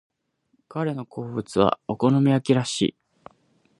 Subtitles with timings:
[0.67, 2.95] 彼の好物はお好み焼きらしい。